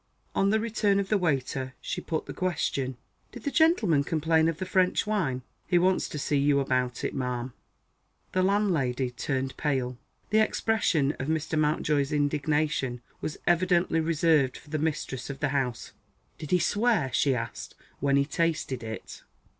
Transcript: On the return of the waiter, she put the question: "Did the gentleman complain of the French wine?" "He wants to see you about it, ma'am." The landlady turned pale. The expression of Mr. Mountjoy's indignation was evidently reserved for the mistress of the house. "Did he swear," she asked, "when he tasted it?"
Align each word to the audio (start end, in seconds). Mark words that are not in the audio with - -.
On 0.33 0.49
the 0.49 0.59
return 0.59 0.99
of 0.99 1.09
the 1.09 1.17
waiter, 1.19 1.75
she 1.79 2.01
put 2.01 2.25
the 2.25 2.33
question: 2.33 2.97
"Did 3.31 3.43
the 3.43 3.51
gentleman 3.51 4.03
complain 4.03 4.47
of 4.49 4.57
the 4.57 4.65
French 4.65 5.05
wine?" 5.05 5.43
"He 5.67 5.77
wants 5.77 6.09
to 6.09 6.17
see 6.17 6.39
you 6.39 6.59
about 6.59 7.03
it, 7.03 7.13
ma'am." 7.13 7.53
The 8.31 8.41
landlady 8.41 9.11
turned 9.11 9.55
pale. 9.57 9.99
The 10.31 10.39
expression 10.39 11.11
of 11.19 11.27
Mr. 11.27 11.55
Mountjoy's 11.55 12.11
indignation 12.11 13.01
was 13.21 13.37
evidently 13.45 13.99
reserved 13.99 14.57
for 14.57 14.71
the 14.71 14.79
mistress 14.79 15.29
of 15.29 15.39
the 15.39 15.49
house. 15.49 15.91
"Did 16.39 16.49
he 16.49 16.57
swear," 16.57 17.11
she 17.13 17.35
asked, 17.35 17.75
"when 17.99 18.15
he 18.15 18.25
tasted 18.25 18.81
it?" 18.81 19.21